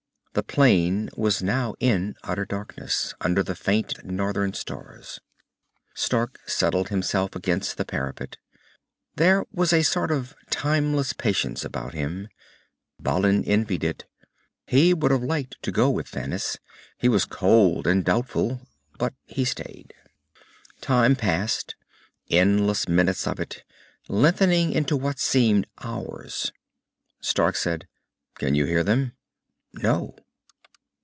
The 0.33 0.43
plain 0.43 1.09
was 1.17 1.43
now 1.43 1.75
in 1.81 2.15
utter 2.23 2.45
darkness, 2.45 3.13
under 3.19 3.43
the 3.43 3.53
faint, 3.53 3.95
far 3.97 4.05
Northern 4.09 4.53
stars. 4.53 5.19
Stark 5.93 6.39
settled 6.49 6.87
himself 6.87 7.35
against 7.35 7.75
the 7.75 7.83
parapet. 7.83 8.37
There 9.17 9.45
was 9.51 9.73
a 9.73 9.83
sort 9.83 10.09
of 10.09 10.33
timeless 10.49 11.11
patience 11.11 11.65
about 11.65 11.93
him. 11.93 12.29
Balin 12.97 13.43
envied 13.43 13.83
it. 13.83 14.05
He 14.65 14.93
would 14.93 15.11
have 15.11 15.21
liked 15.21 15.61
to 15.63 15.69
go 15.71 15.89
with 15.89 16.07
Thanis. 16.07 16.57
He 16.97 17.09
was 17.09 17.25
cold 17.25 17.85
and 17.85 18.05
doubtful, 18.05 18.61
but 18.97 19.13
he 19.25 19.43
stayed. 19.43 19.93
Time 20.79 21.13
passed, 21.17 21.75
endless 22.29 22.87
minutes 22.87 23.27
of 23.27 23.37
it, 23.41 23.65
lengthening 24.07 24.71
into 24.71 24.95
what 24.95 25.19
seemed 25.19 25.67
hours. 25.79 26.53
Stark 27.19 27.57
said, 27.57 27.85
"Can 28.35 28.55
you 28.55 28.63
hear 28.65 28.85
them?" 28.85 29.11
"No." 29.73 30.17